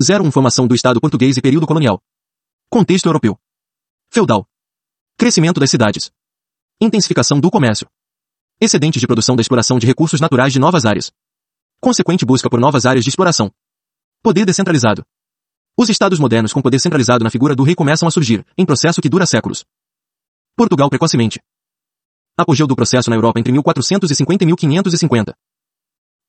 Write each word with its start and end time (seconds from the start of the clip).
01 0.00 0.30
Formação 0.30 0.68
do 0.68 0.76
Estado 0.76 1.00
português 1.00 1.36
e 1.36 1.42
período 1.42 1.66
colonial. 1.66 2.00
Contexto 2.70 3.06
europeu. 3.06 3.36
Feudal. 4.08 4.48
Crescimento 5.16 5.58
das 5.58 5.72
cidades. 5.72 6.12
Intensificação 6.80 7.40
do 7.40 7.50
comércio. 7.50 7.88
Excedente 8.60 9.00
de 9.00 9.06
produção 9.08 9.34
da 9.34 9.40
exploração 9.40 9.76
de 9.76 9.88
recursos 9.88 10.20
naturais 10.20 10.52
de 10.52 10.60
novas 10.60 10.84
áreas. 10.84 11.10
Consequente 11.80 12.24
busca 12.24 12.48
por 12.48 12.60
novas 12.60 12.86
áreas 12.86 13.04
de 13.04 13.08
exploração. 13.08 13.50
Poder 14.22 14.46
descentralizado. 14.46 15.04
Os 15.76 15.88
estados 15.88 16.20
modernos 16.20 16.52
com 16.52 16.62
poder 16.62 16.78
centralizado 16.78 17.24
na 17.24 17.30
figura 17.30 17.56
do 17.56 17.64
rei 17.64 17.74
começam 17.74 18.06
a 18.06 18.10
surgir, 18.12 18.46
em 18.56 18.64
processo 18.64 19.02
que 19.02 19.08
dura 19.08 19.26
séculos. 19.26 19.64
Portugal 20.56 20.88
precocemente. 20.88 21.40
Apogeu 22.36 22.68
do 22.68 22.76
processo 22.76 23.10
na 23.10 23.16
Europa 23.16 23.40
entre 23.40 23.50
1450 23.50 24.44
e 24.44 24.46
1550. 24.46 25.36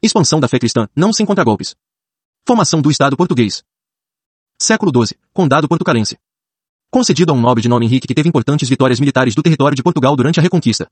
Expansão 0.01 0.39
da 0.39 0.47
fé 0.47 0.57
cristã, 0.57 0.87
não 0.95 1.13
sem 1.13 1.23
contragolpes. 1.23 1.75
Formação 2.47 2.81
do 2.81 2.89
Estado 2.89 3.15
português. 3.15 3.63
Século 4.59 4.91
XII, 4.91 5.17
Condado 5.31 5.67
portucalense. 5.67 6.17
Concedido 6.91 7.31
a 7.31 7.35
um 7.35 7.39
nobre 7.39 7.61
de 7.61 7.69
nome 7.69 7.85
Henrique 7.85 8.07
que 8.07 8.15
teve 8.15 8.27
importantes 8.27 8.67
vitórias 8.67 8.99
militares 8.99 9.35
do 9.35 9.43
território 9.43 9.75
de 9.75 9.83
Portugal 9.83 10.15
durante 10.15 10.39
a 10.39 10.43
Reconquista. 10.43 10.89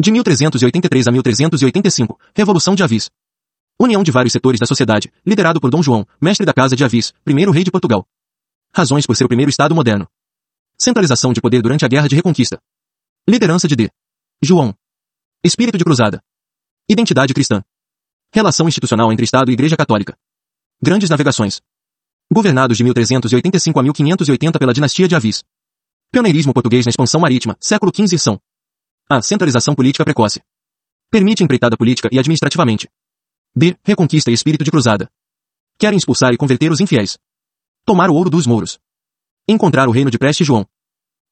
De 0.00 0.10
1383 0.10 1.06
a 1.06 1.12
1385, 1.12 2.18
Revolução 2.34 2.74
de 2.74 2.82
Avis. 2.82 3.10
União 3.78 4.02
de 4.02 4.10
vários 4.10 4.32
setores 4.32 4.58
da 4.58 4.66
sociedade, 4.66 5.12
liderado 5.26 5.60
por 5.60 5.70
Dom 5.70 5.82
João, 5.82 6.06
mestre 6.20 6.46
da 6.46 6.54
Casa 6.54 6.74
de 6.74 6.82
Avis, 6.82 7.12
primeiro 7.22 7.52
rei 7.52 7.62
de 7.62 7.70
Portugal. 7.70 8.06
Razões 8.74 9.06
por 9.06 9.14
ser 9.14 9.24
o 9.24 9.28
primeiro 9.28 9.50
Estado 9.50 9.74
moderno. 9.74 10.08
Centralização 10.78 11.32
de 11.32 11.40
poder 11.40 11.60
durante 11.60 11.84
a 11.84 11.88
Guerra 11.88 12.08
de 12.08 12.16
Reconquista. 12.16 12.58
Liderança 13.28 13.68
de 13.68 13.76
D. 13.76 13.90
João. 14.42 14.74
Espírito 15.44 15.76
de 15.76 15.84
cruzada. 15.84 16.22
Identidade 16.88 17.34
cristã. 17.34 17.62
Relação 18.32 18.66
institucional 18.66 19.12
entre 19.12 19.24
Estado 19.24 19.50
e 19.50 19.54
Igreja 19.54 19.76
Católica. 19.76 20.16
Grandes 20.82 21.08
navegações. 21.08 21.60
Governados 22.32 22.76
de 22.76 22.84
1385 22.84 23.78
a 23.78 23.82
1580 23.82 24.58
pela 24.58 24.72
dinastia 24.72 25.08
de 25.08 25.14
Avis. 25.14 25.42
Pioneirismo 26.10 26.52
português 26.52 26.84
na 26.84 26.90
expansão 26.90 27.20
marítima, 27.20 27.56
século 27.60 27.92
XV 27.94 28.18
são. 28.18 28.40
A. 29.08 29.20
Centralização 29.22 29.74
política 29.74 30.04
precoce. 30.04 30.40
Permite 31.10 31.44
empreitada 31.44 31.76
política 31.76 32.08
e 32.12 32.18
administrativamente. 32.18 32.88
D. 33.54 33.76
Reconquista 33.84 34.30
e 34.30 34.34
espírito 34.34 34.64
de 34.64 34.70
cruzada. 34.70 35.08
Querem 35.78 35.96
expulsar 35.96 36.32
e 36.32 36.36
converter 36.36 36.70
os 36.72 36.80
infiéis. 36.80 37.18
Tomar 37.84 38.10
o 38.10 38.14
ouro 38.14 38.30
dos 38.30 38.46
mouros. 38.46 38.78
Encontrar 39.48 39.88
o 39.88 39.92
reino 39.92 40.10
de 40.10 40.18
Preste 40.18 40.44
João. 40.44 40.66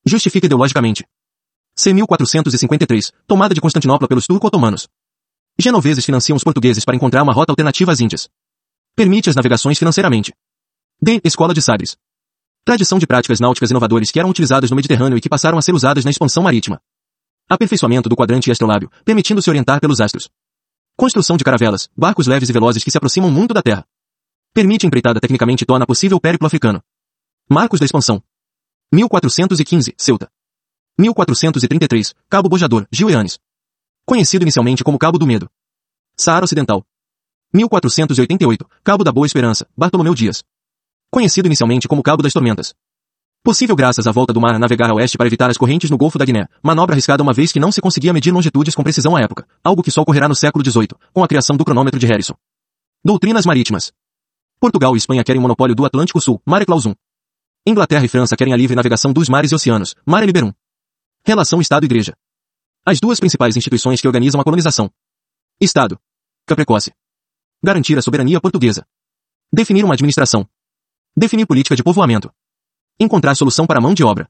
Justifica 0.05 0.47
ideologicamente. 0.47 1.05
C. 1.75 1.93
1453. 1.93 3.13
Tomada 3.27 3.55
de 3.55 3.61
Constantinopla 3.61 4.07
pelos 4.07 4.27
turco-otomanos. 4.27 4.89
Genoveses 5.59 6.05
financiam 6.05 6.37
os 6.37 6.45
portugueses 6.45 6.85
para 6.85 6.97
encontrar 6.97 7.23
uma 7.23 7.33
rota 7.33 7.53
alternativa 7.53 7.93
às 7.93 8.01
Índias. 8.01 8.29
Permite 8.95 9.31
as 9.31 9.37
navegações 9.37 9.79
financeiramente. 9.79 10.35
D. 11.01 11.19
Escola 11.25 11.55
de 11.55 11.63
Sagres. 11.63 11.97
Tradição 12.63 12.99
de 12.99 13.07
práticas 13.07 13.41
náuticas 13.41 13.71
inovadoras 13.71 14.11
que 14.11 14.21
eram 14.21 14.29
utilizadas 14.29 14.71
no 14.71 14.77
Mediterrâneo 14.77 15.17
e 15.17 15.21
que 15.21 15.31
passaram 15.31 15.57
a 15.57 15.63
ser 15.63 15.75
usadas 15.75 16.05
na 16.05 16.11
expansão 16.11 16.43
marítima. 16.43 16.79
Aperfeiçoamento 17.49 18.09
do 18.09 18.15
quadrante 18.15 18.51
astrolábio, 18.51 18.91
permitindo-se 19.03 19.49
orientar 19.49 19.81
pelos 19.81 20.01
astros. 20.01 20.29
Construção 20.95 21.39
de 21.39 21.45
caravelas, 21.45 21.89
barcos 21.97 22.27
leves 22.27 22.51
e 22.51 22.53
velozes 22.53 22.85
que 22.85 22.91
se 22.91 22.99
aproximam 22.99 23.31
muito 23.31 23.55
da 23.55 23.63
Terra. 23.63 23.87
Permite 24.53 24.87
empreitada 24.87 25.19
tecnicamente 25.19 25.65
torna 25.65 25.87
possível 25.87 26.19
o 26.19 26.21
périplo 26.21 26.47
africano. 26.47 26.83
Marcos 27.49 27.81
da 27.81 27.87
Expansão. 27.87 28.23
1415, 28.93 29.95
Ceuta. 29.97 30.31
1433, 30.99 32.15
Cabo 32.29 32.51
Bojador, 32.51 32.87
Gileuanes. 32.93 33.41
Conhecido 34.05 34.43
inicialmente 34.43 34.85
como 34.85 34.99
Cabo 34.99 35.19
do 35.19 35.27
Medo. 35.27 35.51
Saara 36.15 36.45
Ocidental. 36.45 36.87
1488, 37.53 38.67
Cabo 38.83 39.05
da 39.05 39.13
Boa 39.13 39.27
Esperança, 39.27 39.67
Bartolomeu 39.77 40.15
Dias. 40.15 40.43
Conhecido 41.11 41.47
inicialmente 41.47 41.87
como 41.87 42.03
Cabo 42.03 42.23
das 42.23 42.33
Tormentas. 42.33 42.75
Possível 43.45 43.77
graças 43.77 44.07
à 44.07 44.13
volta 44.13 44.33
do 44.33 44.41
mar 44.41 44.55
a 44.55 44.59
navegar 44.59 44.89
a 44.89 44.95
oeste 44.95 45.19
para 45.19 45.27
evitar 45.27 45.51
as 45.51 45.59
correntes 45.59 45.91
no 45.91 45.99
Golfo 45.99 46.19
da 46.19 46.25
Guiné, 46.25 46.47
manobra 46.63 46.95
arriscada 46.95 47.23
uma 47.23 47.35
vez 47.35 47.53
que 47.53 47.61
não 47.61 47.71
se 47.71 47.83
conseguia 47.83 48.13
medir 48.13 48.33
longitudes 48.33 48.75
com 48.75 48.83
precisão 48.83 49.17
à 49.17 49.21
época, 49.21 49.47
algo 49.63 49.83
que 49.83 49.91
só 49.91 50.01
ocorrerá 50.01 50.29
no 50.29 50.35
século 50.35 50.65
XVIII, 50.65 50.89
com 51.13 51.23
a 51.23 51.29
criação 51.29 51.57
do 51.57 51.65
cronômetro 51.65 52.01
de 52.01 52.07
Harrison. 52.07 52.35
Doutrinas 53.05 53.45
marítimas. 53.45 53.93
Portugal 54.59 54.95
e 54.95 54.99
Espanha 54.99 55.25
querem 55.25 55.43
monopólio 55.43 55.75
do 55.75 55.85
Atlântico 55.85 56.21
Sul, 56.21 56.41
Mare 56.47 56.65
Clausum. 56.65 56.95
Inglaterra 57.67 58.05
e 58.05 58.09
França 58.09 58.37
querem 58.37 58.55
a 58.55 58.57
livre 58.57 58.77
navegação 58.77 59.13
dos 59.13 59.29
mares 59.29 59.53
e 59.53 59.55
oceanos, 59.55 59.95
Mare 60.07 60.25
Liberum. 60.25 60.53
Relação 61.27 61.61
Estado-Igreja. 61.61 62.15
As 62.87 62.99
duas 62.99 63.21
principais 63.21 63.57
instituições 63.57 64.01
que 64.01 64.07
organizam 64.07 64.41
a 64.41 64.45
colonização. 64.45 64.91
Estado. 65.61 65.99
Caprecoce. 66.47 66.93
Garantir 67.65 67.97
a 67.97 68.03
soberania 68.03 68.41
portuguesa. 68.41 68.85
Definir 69.53 69.85
uma 69.85 69.95
administração. 69.95 70.49
Definir 71.17 71.47
política 71.47 71.77
de 71.77 71.83
povoamento. 71.85 72.35
Encontrar 72.99 73.37
solução 73.37 73.69
para 73.69 73.79
a 73.79 73.81
mão 73.81 73.95
de 73.95 74.03
obra. 74.03 74.29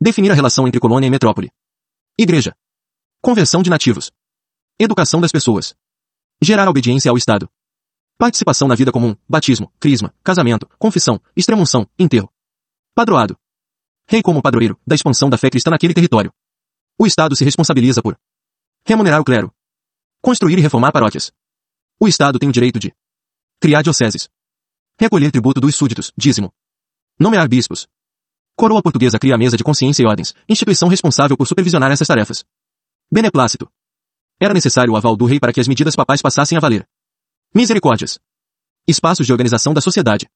Definir 0.00 0.30
a 0.30 0.34
relação 0.34 0.66
entre 0.66 0.80
colônia 0.80 1.06
e 1.06 1.10
metrópole. 1.10 1.52
Igreja. 2.18 2.56
Conversão 3.20 3.62
de 3.62 3.68
nativos. 3.68 4.10
Educação 4.78 5.20
das 5.20 5.30
pessoas. 5.30 5.76
Gerar 6.40 6.66
obediência 6.66 7.10
ao 7.10 7.18
Estado. 7.18 7.50
Participação 8.16 8.66
na 8.66 8.74
vida 8.74 8.90
comum, 8.90 9.14
batismo, 9.28 9.70
crisma, 9.78 10.14
casamento, 10.22 10.66
confissão, 10.78 11.20
extremunção, 11.36 11.86
enterro. 11.98 12.32
Padroado. 12.94 13.38
Rei 14.08 14.22
como 14.22 14.40
padroeiro, 14.40 14.80
da 14.86 14.94
expansão 14.94 15.28
da 15.28 15.36
fé 15.36 15.50
cristã 15.50 15.70
naquele 15.70 15.92
território. 15.92 16.32
O 16.98 17.06
Estado 17.06 17.36
se 17.36 17.44
responsabiliza 17.44 18.00
por 18.00 18.18
remunerar 18.86 19.20
o 19.20 19.24
clero. 19.24 19.52
Construir 20.22 20.58
e 20.58 20.62
reformar 20.62 20.92
paróquias. 20.92 21.30
O 21.98 22.08
Estado 22.08 22.38
tem 22.38 22.48
o 22.48 22.52
direito 22.52 22.78
de 22.78 22.94
criar 23.60 23.82
dioceses. 23.82 24.28
Recolher 24.98 25.30
tributo 25.30 25.60
dos 25.60 25.74
súditos, 25.74 26.12
dízimo. 26.16 26.52
Nomear 27.18 27.48
bispos. 27.48 27.86
Coroa 28.56 28.82
portuguesa 28.82 29.18
cria 29.18 29.34
a 29.34 29.38
mesa 29.38 29.56
de 29.56 29.64
consciência 29.64 30.02
e 30.02 30.06
ordens, 30.06 30.34
instituição 30.48 30.88
responsável 30.88 31.36
por 31.36 31.46
supervisionar 31.46 31.90
essas 31.90 32.06
tarefas. 32.06 32.44
Beneplácito. 33.10 33.70
Era 34.40 34.54
necessário 34.54 34.92
o 34.92 34.96
aval 34.96 35.16
do 35.16 35.24
rei 35.24 35.38
para 35.38 35.52
que 35.52 35.60
as 35.60 35.68
medidas 35.68 35.96
papais 35.96 36.20
passassem 36.20 36.58
a 36.58 36.60
valer. 36.60 36.86
Misericórdias. 37.54 38.18
Espaços 38.86 39.26
de 39.26 39.32
organização 39.32 39.72
da 39.72 39.80
sociedade. 39.80 40.28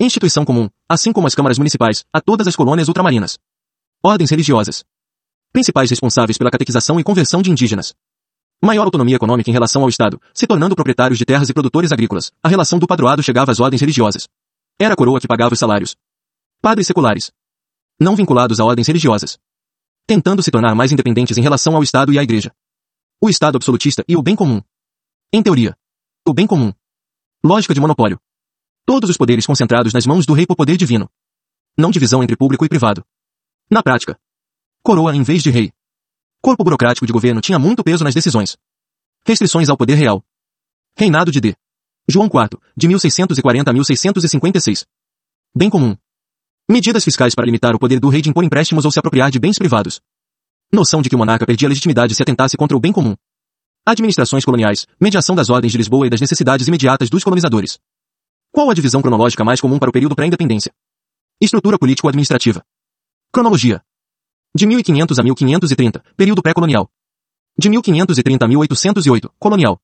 Instituição 0.00 0.44
comum, 0.44 0.68
assim 0.88 1.12
como 1.12 1.26
as 1.26 1.34
câmaras 1.34 1.58
municipais, 1.58 2.04
a 2.12 2.20
todas 2.20 2.46
as 2.46 2.56
colônias 2.56 2.88
ultramarinas. 2.88 3.38
Ordens 4.02 4.30
religiosas. 4.30 4.84
Principais 5.52 5.88
responsáveis 5.90 6.36
pela 6.36 6.50
catequização 6.50 6.98
e 6.98 7.04
conversão 7.04 7.40
de 7.40 7.50
indígenas. 7.50 7.94
Maior 8.62 8.84
autonomia 8.84 9.16
econômica 9.16 9.50
em 9.50 9.52
relação 9.52 9.82
ao 9.82 9.88
Estado, 9.88 10.20
se 10.32 10.46
tornando 10.46 10.74
proprietários 10.74 11.18
de 11.18 11.24
terras 11.24 11.48
e 11.48 11.54
produtores 11.54 11.92
agrícolas. 11.92 12.32
A 12.42 12.48
relação 12.48 12.78
do 12.78 12.86
padroado 12.86 13.22
chegava 13.22 13.52
às 13.52 13.60
ordens 13.60 13.80
religiosas. 13.80 14.28
Era 14.78 14.94
a 14.94 14.96
coroa 14.96 15.20
que 15.20 15.28
pagava 15.28 15.52
os 15.52 15.58
salários. 15.58 15.96
Padres 16.60 16.86
seculares. 16.86 17.30
Não 18.00 18.16
vinculados 18.16 18.58
a 18.58 18.64
ordens 18.64 18.86
religiosas. 18.86 19.38
Tentando 20.06 20.42
se 20.42 20.50
tornar 20.50 20.74
mais 20.74 20.90
independentes 20.90 21.36
em 21.36 21.42
relação 21.42 21.76
ao 21.76 21.82
Estado 21.82 22.12
e 22.12 22.18
à 22.18 22.22
Igreja. 22.22 22.52
O 23.20 23.28
Estado 23.28 23.56
absolutista 23.56 24.04
e 24.08 24.16
o 24.16 24.22
bem 24.22 24.36
comum. 24.36 24.62
Em 25.32 25.42
teoria. 25.42 25.76
O 26.26 26.32
bem 26.32 26.46
comum. 26.46 26.72
Lógica 27.44 27.74
de 27.74 27.80
monopólio. 27.80 28.18
Todos 28.84 29.10
os 29.10 29.16
poderes 29.16 29.46
concentrados 29.46 29.92
nas 29.92 30.06
mãos 30.06 30.24
do 30.24 30.32
rei 30.32 30.46
por 30.46 30.56
poder 30.56 30.76
divino. 30.76 31.10
Não 31.76 31.90
divisão 31.90 32.22
entre 32.22 32.36
público 32.36 32.64
e 32.64 32.68
privado. 32.68 33.04
Na 33.70 33.82
prática. 33.82 34.18
Coroa 34.82 35.14
em 35.14 35.22
vez 35.22 35.42
de 35.42 35.50
rei. 35.50 35.72
Corpo 36.46 36.62
burocrático 36.62 37.04
de 37.04 37.12
governo 37.12 37.40
tinha 37.40 37.58
muito 37.58 37.82
peso 37.82 38.04
nas 38.04 38.14
decisões. 38.14 38.56
Restrições 39.26 39.68
ao 39.68 39.76
poder 39.76 39.96
real. 39.96 40.24
Reinado 40.96 41.32
de 41.32 41.40
D. 41.40 41.56
João 42.08 42.26
IV, 42.26 42.60
de 42.76 42.86
1640 42.86 43.68
a 43.68 43.72
1656. 43.72 44.86
Bem 45.52 45.68
comum. 45.68 45.96
Medidas 46.70 47.02
fiscais 47.02 47.34
para 47.34 47.44
limitar 47.44 47.74
o 47.74 47.80
poder 47.80 47.98
do 47.98 48.08
rei 48.08 48.22
de 48.22 48.30
impor 48.30 48.44
empréstimos 48.44 48.84
ou 48.84 48.92
se 48.92 48.98
apropriar 49.00 49.28
de 49.28 49.40
bens 49.40 49.58
privados. 49.58 50.00
Noção 50.72 51.02
de 51.02 51.08
que 51.08 51.16
o 51.16 51.18
monarca 51.18 51.44
perdia 51.44 51.68
legitimidade 51.68 52.14
se 52.14 52.22
atentasse 52.22 52.56
contra 52.56 52.76
o 52.76 52.80
bem 52.80 52.92
comum. 52.92 53.16
Administrações 53.84 54.44
coloniais, 54.44 54.86
mediação 55.00 55.34
das 55.34 55.50
ordens 55.50 55.72
de 55.72 55.78
Lisboa 55.78 56.06
e 56.06 56.10
das 56.10 56.20
necessidades 56.20 56.68
imediatas 56.68 57.10
dos 57.10 57.24
colonizadores. 57.24 57.80
Qual 58.52 58.70
a 58.70 58.74
divisão 58.74 59.02
cronológica 59.02 59.42
mais 59.42 59.60
comum 59.60 59.80
para 59.80 59.90
o 59.90 59.92
período 59.92 60.14
pré-independência? 60.14 60.72
Estrutura 61.40 61.76
político-administrativa. 61.76 62.64
Cronologia. 63.32 63.82
De 64.56 64.66
1500 64.66 65.18
a 65.18 65.22
1530, 65.22 66.02
período 66.16 66.40
pré-colonial. 66.40 66.90
De 67.58 67.68
1530 67.68 68.42
a 68.42 68.48
1808, 68.48 69.34
colonial. 69.38 69.78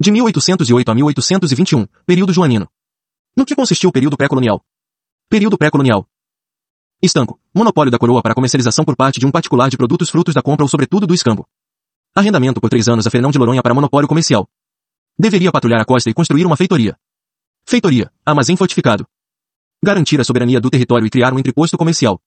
De 0.00 0.10
1808 0.10 0.90
a 0.90 0.94
1821, 0.94 1.86
período 2.06 2.32
joanino. 2.32 2.66
No 3.36 3.44
que 3.44 3.54
consistiu 3.54 3.90
o 3.90 3.92
período 3.92 4.16
pré-colonial? 4.16 4.64
Período 5.28 5.58
pré-colonial. 5.58 6.08
Estanco. 7.02 7.38
Monopólio 7.54 7.90
da 7.90 7.98
coroa 7.98 8.22
para 8.22 8.34
comercialização 8.34 8.82
por 8.82 8.96
parte 8.96 9.20
de 9.20 9.26
um 9.26 9.30
particular 9.30 9.68
de 9.68 9.76
produtos 9.76 10.08
frutos 10.08 10.32
da 10.34 10.40
compra 10.40 10.64
ou 10.64 10.70
sobretudo 10.70 11.06
do 11.06 11.12
escambo. 11.12 11.46
Arrendamento 12.14 12.62
por 12.62 12.70
três 12.70 12.88
anos 12.88 13.06
a 13.06 13.10
Fernão 13.10 13.30
de 13.30 13.38
Noronha 13.38 13.62
para 13.62 13.74
monopólio 13.74 14.08
comercial. 14.08 14.48
Deveria 15.18 15.52
patrulhar 15.52 15.82
a 15.82 15.84
costa 15.84 16.08
e 16.08 16.14
construir 16.14 16.46
uma 16.46 16.56
feitoria. 16.56 16.96
Feitoria, 17.66 18.10
armazém 18.24 18.56
fortificado. 18.56 19.06
Garantir 19.84 20.18
a 20.18 20.24
soberania 20.24 20.62
do 20.62 20.70
território 20.70 21.06
e 21.06 21.10
criar 21.10 21.34
um 21.34 21.38
entreposto 21.38 21.76
comercial. 21.76 22.18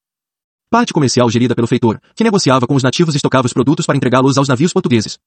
Parte 0.72 0.94
comercial 0.94 1.30
gerida 1.30 1.54
pelo 1.54 1.68
feitor, 1.68 2.00
que 2.16 2.24
negociava 2.24 2.66
com 2.66 2.74
os 2.76 2.82
nativos 2.82 3.14
e 3.14 3.18
estocava 3.18 3.46
os 3.46 3.52
produtos 3.52 3.86
para 3.86 3.98
entregá-los 3.98 4.38
aos 4.38 4.48
navios 4.48 4.72
portugueses. 4.72 5.20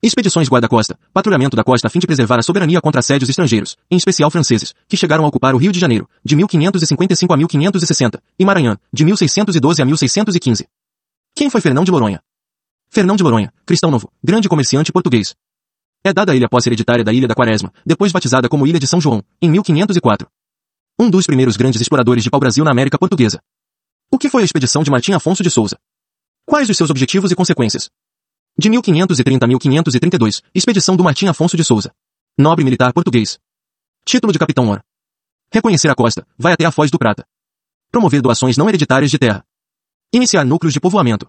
Expedições 0.00 0.48
guarda-costa, 0.48 0.96
patrulhamento 1.12 1.56
da 1.56 1.64
costa 1.64 1.88
a 1.88 1.90
fim 1.90 1.98
de 1.98 2.06
preservar 2.06 2.38
a 2.38 2.42
soberania 2.42 2.80
contra 2.80 3.00
assédios 3.00 3.28
estrangeiros, 3.28 3.76
em 3.90 3.96
especial 3.96 4.30
franceses, 4.30 4.72
que 4.86 4.96
chegaram 4.96 5.24
a 5.24 5.26
ocupar 5.26 5.56
o 5.56 5.58
Rio 5.58 5.72
de 5.72 5.80
Janeiro, 5.80 6.08
de 6.24 6.36
1555 6.36 7.34
a 7.34 7.36
1560, 7.36 8.22
e 8.38 8.44
Maranhão, 8.44 8.78
de 8.92 9.04
1612 9.04 9.82
a 9.82 9.84
1615. 9.84 10.68
Quem 11.34 11.50
foi 11.50 11.60
Fernão 11.60 11.82
de 11.82 11.90
Noronha? 11.90 12.22
Fernão 12.88 13.16
de 13.16 13.24
Noronha, 13.24 13.52
cristão 13.66 13.90
novo, 13.90 14.08
grande 14.22 14.48
comerciante 14.48 14.92
português. 14.92 15.34
É 16.04 16.12
dada 16.12 16.30
a 16.30 16.36
ele 16.36 16.44
a 16.44 16.48
posse 16.48 16.68
hereditária 16.68 17.02
da 17.02 17.12
Ilha 17.12 17.26
da 17.26 17.34
Quaresma, 17.34 17.72
depois 17.84 18.12
batizada 18.12 18.48
como 18.48 18.68
Ilha 18.68 18.78
de 18.78 18.86
São 18.86 19.00
João, 19.00 19.20
em 19.42 19.50
1504. 19.50 20.28
Um 20.96 21.10
dos 21.10 21.26
primeiros 21.26 21.56
grandes 21.56 21.80
exploradores 21.80 22.22
de 22.22 22.30
pau-brasil 22.30 22.64
na 22.64 22.70
América 22.70 22.96
Portuguesa. 22.96 23.40
O 24.10 24.18
que 24.18 24.28
foi 24.28 24.42
a 24.42 24.44
expedição 24.44 24.82
de 24.84 24.90
Martim 24.90 25.12
Afonso 25.12 25.42
de 25.42 25.50
Souza? 25.50 25.78
Quais 26.46 26.70
os 26.70 26.76
seus 26.76 26.90
objetivos 26.90 27.32
e 27.32 27.34
consequências? 27.34 27.90
De 28.56 28.70
1530 28.70 29.44
a 29.44 29.48
1532, 29.48 30.42
expedição 30.54 30.96
do 30.96 31.02
Martim 31.02 31.26
Afonso 31.26 31.56
de 31.56 31.64
Souza. 31.64 31.92
Nobre 32.38 32.64
militar 32.64 32.92
português. 32.92 33.38
Título 34.04 34.32
de 34.32 34.38
Capitão 34.38 34.64
Mor. 34.64 34.80
Reconhecer 35.52 35.90
a 35.90 35.94
costa, 35.94 36.24
vai 36.38 36.52
até 36.52 36.64
a 36.64 36.70
Foz 36.70 36.88
do 36.88 36.98
Prata. 36.98 37.26
Promover 37.90 38.22
doações 38.22 38.56
não 38.56 38.68
hereditárias 38.68 39.10
de 39.10 39.18
terra. 39.18 39.44
Iniciar 40.12 40.44
núcleos 40.44 40.72
de 40.72 40.80
povoamento. 40.80 41.28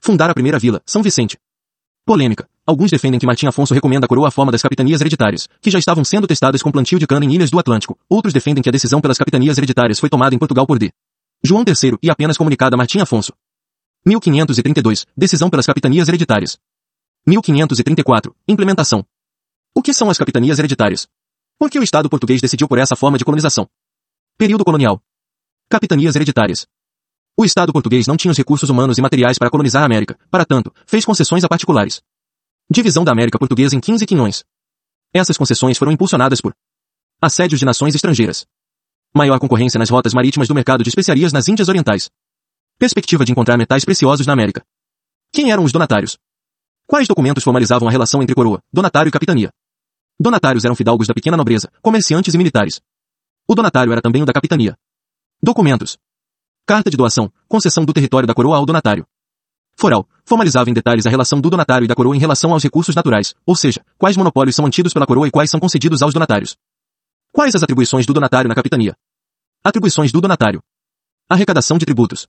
Fundar 0.00 0.30
a 0.30 0.34
primeira 0.34 0.58
vila, 0.58 0.82
São 0.86 1.02
Vicente. 1.02 1.38
Polêmica. 2.06 2.48
Alguns 2.66 2.90
defendem 2.90 3.20
que 3.20 3.26
Martim 3.26 3.46
Afonso 3.46 3.74
recomenda 3.74 4.06
a 4.06 4.08
coroa 4.08 4.28
à 4.28 4.30
forma 4.30 4.50
das 4.50 4.62
capitanias 4.62 5.02
hereditárias, 5.02 5.46
que 5.60 5.70
já 5.70 5.78
estavam 5.78 6.04
sendo 6.04 6.26
testadas 6.26 6.62
com 6.62 6.72
plantio 6.72 6.98
de 6.98 7.06
cana 7.06 7.26
em 7.26 7.34
ilhas 7.34 7.50
do 7.50 7.58
Atlântico. 7.58 7.98
Outros 8.08 8.32
defendem 8.32 8.62
que 8.62 8.68
a 8.68 8.72
decisão 8.72 9.00
pelas 9.00 9.18
capitanias 9.18 9.58
hereditárias 9.58 9.98
foi 9.98 10.08
tomada 10.08 10.34
em 10.34 10.38
Portugal 10.38 10.66
por 10.66 10.78
D. 10.78 10.90
João 11.42 11.64
III 11.66 11.98
e 12.02 12.10
apenas 12.10 12.36
comunicada 12.36 12.74
a 12.74 12.78
Martim 12.78 12.98
Afonso. 12.98 13.32
1532. 14.04 15.06
Decisão 15.16 15.48
pelas 15.48 15.66
capitanias 15.66 16.08
hereditárias. 16.08 16.58
1534. 17.26 18.34
Implementação. 18.48 19.04
O 19.74 19.82
que 19.82 19.92
são 19.92 20.10
as 20.10 20.18
capitanias 20.18 20.58
hereditárias? 20.58 21.06
Por 21.58 21.70
que 21.70 21.78
o 21.78 21.82
Estado 21.82 22.08
português 22.08 22.40
decidiu 22.40 22.66
por 22.66 22.78
essa 22.78 22.96
forma 22.96 23.18
de 23.18 23.24
colonização? 23.24 23.68
Período 24.36 24.64
colonial. 24.64 25.00
Capitanias 25.68 26.16
hereditárias. 26.16 26.66
O 27.36 27.44
Estado 27.44 27.72
português 27.72 28.06
não 28.06 28.16
tinha 28.16 28.32
os 28.32 28.38
recursos 28.38 28.68
humanos 28.68 28.98
e 28.98 29.02
materiais 29.02 29.38
para 29.38 29.50
colonizar 29.50 29.82
a 29.82 29.86
América, 29.86 30.18
para 30.30 30.44
tanto, 30.44 30.72
fez 30.86 31.04
concessões 31.04 31.44
a 31.44 31.48
particulares. 31.48 32.02
Divisão 32.68 33.04
da 33.04 33.12
América 33.12 33.38
Portuguesa 33.38 33.76
em 33.76 33.80
15 33.80 34.04
quinhões. 34.06 34.44
Essas 35.12 35.36
concessões 35.36 35.78
foram 35.78 35.92
impulsionadas 35.92 36.40
por 36.40 36.52
assédios 37.22 37.60
de 37.60 37.66
nações 37.66 37.94
estrangeiras. 37.94 38.44
Maior 39.14 39.38
concorrência 39.38 39.78
nas 39.78 39.90
rotas 39.90 40.12
marítimas 40.12 40.48
do 40.48 40.54
mercado 40.54 40.82
de 40.82 40.90
especiarias 40.90 41.32
nas 41.32 41.48
Índias 41.48 41.68
Orientais. 41.68 42.10
Perspectiva 42.78 43.24
de 43.24 43.32
encontrar 43.32 43.56
metais 43.56 43.84
preciosos 43.84 44.26
na 44.26 44.32
América. 44.32 44.62
Quem 45.32 45.50
eram 45.50 45.64
os 45.64 45.72
donatários? 45.72 46.18
Quais 46.86 47.08
documentos 47.08 47.42
formalizavam 47.42 47.88
a 47.88 47.90
relação 47.90 48.22
entre 48.22 48.34
coroa, 48.34 48.62
donatário 48.72 49.08
e 49.08 49.12
capitania? 49.12 49.50
Donatários 50.20 50.64
eram 50.64 50.74
fidalgos 50.74 51.06
da 51.06 51.14
pequena 51.14 51.36
nobreza, 51.36 51.70
comerciantes 51.82 52.34
e 52.34 52.38
militares. 52.38 52.80
O 53.46 53.54
donatário 53.54 53.92
era 53.92 54.02
também 54.02 54.22
o 54.22 54.26
da 54.26 54.32
capitania. 54.32 54.76
Documentos. 55.42 55.98
Carta 56.66 56.90
de 56.90 56.96
doação, 56.96 57.32
concessão 57.48 57.84
do 57.84 57.92
território 57.92 58.26
da 58.26 58.34
coroa 58.34 58.56
ao 58.56 58.66
donatário. 58.66 59.06
Foral, 59.76 60.08
formalizava 60.24 60.68
em 60.68 60.74
detalhes 60.74 61.06
a 61.06 61.10
relação 61.10 61.40
do 61.40 61.48
donatário 61.48 61.84
e 61.84 61.88
da 61.88 61.94
coroa 61.94 62.16
em 62.16 62.18
relação 62.18 62.52
aos 62.52 62.62
recursos 62.62 62.94
naturais, 62.94 63.34
ou 63.46 63.54
seja, 63.54 63.80
quais 63.96 64.16
monopólios 64.16 64.56
são 64.56 64.64
mantidos 64.64 64.92
pela 64.92 65.06
coroa 65.06 65.28
e 65.28 65.30
quais 65.30 65.50
são 65.50 65.60
concedidos 65.60 66.02
aos 66.02 66.12
donatários. 66.12 66.56
Quais 67.38 67.54
as 67.54 67.62
atribuições 67.62 68.04
do 68.04 68.12
donatário 68.12 68.48
na 68.48 68.54
capitania? 68.56 68.96
Atribuições 69.62 70.10
do 70.10 70.20
donatário. 70.20 70.60
Arrecadação 71.30 71.78
de 71.78 71.86
tributos. 71.86 72.26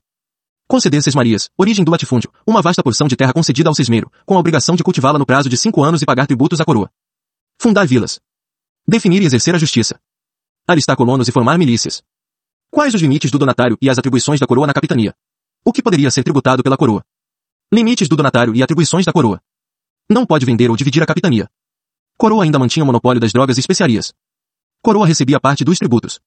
Conceder 0.68 1.02
Marias, 1.16 1.50
origem 1.58 1.84
do 1.84 1.90
latifúndio, 1.90 2.32
uma 2.46 2.62
vasta 2.62 2.84
porção 2.84 3.08
de 3.08 3.16
terra 3.16 3.34
concedida 3.34 3.70
ao 3.70 3.74
cismeiro, 3.74 4.12
com 4.24 4.38
a 4.38 4.40
obrigação 4.40 4.76
de 4.76 4.84
cultivá-la 4.84 5.18
no 5.18 5.26
prazo 5.26 5.50
de 5.50 5.58
cinco 5.58 5.84
anos 5.84 6.04
e 6.04 6.06
pagar 6.06 6.28
tributos 6.28 6.62
à 6.62 6.64
coroa. 6.64 6.92
Fundar 7.60 7.88
vilas. 7.88 8.20
Definir 8.88 9.24
e 9.24 9.26
exercer 9.26 9.56
a 9.56 9.58
justiça. 9.58 10.00
Alistar 10.68 10.96
colonos 10.96 11.28
e 11.28 11.32
formar 11.32 11.58
milícias. 11.58 12.04
Quais 12.70 12.94
os 12.94 13.02
limites 13.02 13.32
do 13.32 13.40
donatário 13.40 13.80
e 13.82 13.90
as 13.90 13.98
atribuições 13.98 14.40
da 14.40 14.46
coroa 14.46 14.68
na 14.68 14.74
capitania? 14.76 15.16
O 15.66 15.74
que 15.74 15.82
poderia 15.82 16.12
ser 16.12 16.22
tributado 16.22 16.62
pela 16.62 16.78
coroa? 16.78 17.04
Limites 17.74 18.08
do 18.08 18.16
donatário 18.16 18.56
e 18.56 18.62
atribuições 18.62 19.08
da 19.08 19.12
coroa. 19.12 19.42
Não 20.08 20.24
pode 20.24 20.46
vender 20.46 20.70
ou 20.70 20.78
dividir 20.78 21.02
a 21.02 21.08
capitania. 21.08 21.50
Coroa 22.16 22.44
ainda 22.44 22.60
mantinha 22.60 22.84
o 22.84 22.86
monopólio 22.86 23.20
das 23.20 23.34
drogas 23.34 23.58
e 23.58 23.60
especiarias. 23.60 24.14
Coroa 24.82 25.06
recebia 25.06 25.42
parte 25.42 25.66
dos 25.66 25.78
tributos. 25.78 26.22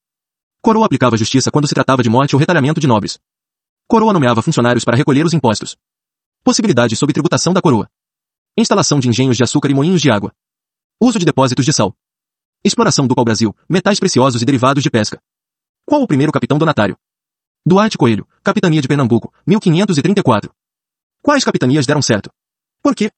Coroa 0.61 0.85
aplicava 0.85 1.17
justiça 1.17 1.51
quando 1.51 1.67
se 1.67 1.75
tratava 1.75 2.03
de 2.03 2.11
morte 2.11 2.37
ou 2.37 2.41
retalhamento 2.41 2.81
de 2.81 2.87
nobres. 2.87 3.19
Coroa 3.89 4.13
nomeava 4.13 4.43
funcionários 4.43 4.85
para 4.85 4.95
recolher 4.97 5.25
os 5.25 5.33
impostos. 5.33 5.75
Possibilidades 6.45 6.99
sob 6.99 7.13
tributação 7.15 7.55
da 7.55 7.63
coroa. 7.63 7.89
Instalação 8.57 9.01
de 9.01 9.09
engenhos 9.09 9.39
de 9.39 9.43
açúcar 9.43 9.71
e 9.71 9.75
moinhos 9.75 10.03
de 10.03 10.11
água. 10.11 10.35
Uso 11.01 11.19
de 11.19 11.25
depósitos 11.25 11.65
de 11.65 11.73
sal. 11.73 11.97
Exploração 12.63 13.07
do 13.07 13.15
pau-brasil, 13.15 13.57
metais 13.67 13.99
preciosos 13.99 14.43
e 14.43 14.45
derivados 14.45 14.83
de 14.83 14.91
pesca. 14.91 15.19
Qual 15.87 16.03
o 16.03 16.07
primeiro 16.07 16.31
capitão 16.31 16.59
donatário? 16.59 16.97
Duarte 17.65 17.97
Coelho, 17.97 18.29
Capitania 18.45 18.83
de 18.83 18.89
Pernambuco, 18.89 19.33
1534. 19.47 20.53
Quais 21.23 21.43
capitanias 21.43 21.87
deram 21.87 22.03
certo? 22.03 22.31
Por 22.83 22.95
quê? 22.95 23.11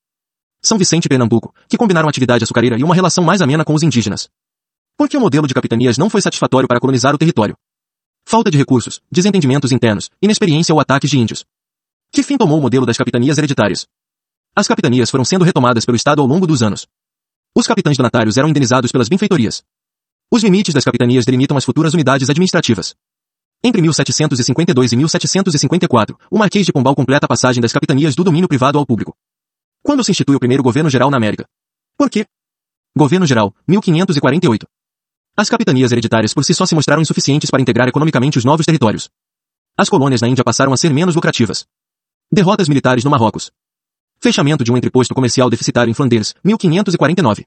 São 0.63 0.79
Vicente 0.79 1.07
e 1.07 1.09
Pernambuco, 1.09 1.53
que 1.69 1.77
combinaram 1.77 2.09
atividade 2.09 2.45
açucareira 2.45 2.79
e 2.79 2.85
uma 2.85 2.95
relação 2.95 3.25
mais 3.25 3.43
amena 3.43 3.65
com 3.65 3.75
os 3.75 3.83
indígenas. 3.83 4.31
Por 4.97 5.09
que 5.09 5.17
o 5.17 5.21
modelo 5.21 5.49
de 5.49 5.55
capitanias 5.55 5.99
não 5.99 6.09
foi 6.09 6.21
satisfatório 6.21 6.69
para 6.69 6.79
colonizar 6.79 7.13
o 7.13 7.19
território? 7.19 7.57
Falta 8.25 8.49
de 8.49 8.57
recursos, 8.57 9.01
desentendimentos 9.11 9.73
internos, 9.73 10.09
inexperiência 10.23 10.73
ou 10.73 10.81
ataques 10.81 11.11
de 11.11 11.19
índios. 11.19 11.45
Que 12.13 12.23
fim 12.23 12.39
tomou 12.39 12.59
o 12.59 12.63
modelo 12.63 12.87
das 12.87 12.97
capitanias 12.97 13.37
hereditárias? 13.37 13.89
As 14.55 14.69
capitanias 14.69 15.11
foram 15.11 15.25
sendo 15.25 15.45
retomadas 15.45 15.85
pelo 15.85 15.97
Estado 15.97 16.23
ao 16.23 16.29
longo 16.29 16.47
dos 16.47 16.63
anos. 16.63 16.87
Os 17.57 17.67
capitães 17.67 17.97
donatários 17.97 18.37
eram 18.37 18.49
indenizados 18.49 18.93
pelas 18.93 19.09
benfeitorias. 19.09 19.65
Os 20.31 20.45
limites 20.45 20.73
das 20.73 20.85
capitanias 20.85 21.25
delimitam 21.25 21.57
as 21.57 21.65
futuras 21.65 21.93
unidades 21.93 22.31
administrativas. 22.31 22.95
Entre 23.65 23.83
1752 23.83 24.93
e 24.93 24.97
1754, 24.97 26.17
o 26.31 26.39
Marquês 26.39 26.67
de 26.67 26.73
Pombal 26.73 26.95
completa 26.95 27.27
a 27.27 27.29
passagem 27.29 27.61
das 27.61 27.73
capitanias 27.73 28.15
do 28.15 28.23
domínio 28.23 28.47
privado 28.47 28.79
ao 28.79 28.87
público. 28.87 29.13
Quando 29.83 30.05
se 30.05 30.13
institui 30.13 30.37
o 30.37 30.41
primeiro 30.41 30.63
governo 30.63 30.89
geral 30.89 31.11
na 31.11 31.17
América? 31.17 31.47
Por 31.99 32.09
quê? 32.09 32.27
Governo 32.97 33.27
Geral, 33.27 33.53
1548. 33.67 34.69
As 35.37 35.49
capitanias 35.49 35.91
hereditárias 35.91 36.33
por 36.33 36.45
si 36.45 36.55
só 36.55 36.65
se 36.65 36.77
mostraram 36.77 37.03
insuficientes 37.03 37.51
para 37.51 37.61
integrar 37.61 37.89
economicamente 37.89 38.39
os 38.39 38.45
novos 38.45 38.65
territórios. 38.65 39.11
As 39.77 39.89
colônias 39.89 40.21
na 40.21 40.29
Índia 40.29 40.45
passaram 40.45 40.73
a 40.73 40.77
ser 40.77 40.95
menos 40.95 41.17
lucrativas. 41.17 41.67
Derrotas 42.31 42.69
militares 42.69 43.03
no 43.03 43.11
Marrocos. 43.11 43.51
Fechamento 44.21 44.63
de 44.63 44.71
um 44.71 44.77
entreposto 44.77 45.13
comercial 45.13 45.51
deficitário 45.51 45.91
em 45.91 45.95
Flanders, 45.95 46.37
1549. 46.45 47.47